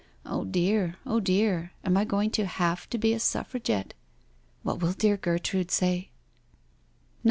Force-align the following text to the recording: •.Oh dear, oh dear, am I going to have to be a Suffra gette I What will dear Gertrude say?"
•.Oh 0.25 0.45
dear, 0.45 0.95
oh 1.05 1.19
dear, 1.19 1.73
am 1.85 1.95
I 1.95 2.05
going 2.05 2.31
to 2.31 2.47
have 2.47 2.89
to 2.89 2.97
be 2.97 3.13
a 3.13 3.19
Suffra 3.19 3.61
gette 3.61 3.93
I 3.93 3.93
What 4.63 4.79
will 4.81 4.93
dear 4.93 5.15
Gertrude 5.15 5.69
say?" 5.69 6.09